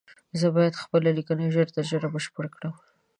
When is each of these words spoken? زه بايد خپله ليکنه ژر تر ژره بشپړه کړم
زه 0.39 0.47
بايد 0.55 0.81
خپله 0.83 1.09
ليکنه 1.17 1.45
ژر 1.53 1.67
تر 1.75 1.83
ژره 1.91 2.09
بشپړه 2.13 2.49
کړم 2.55 2.73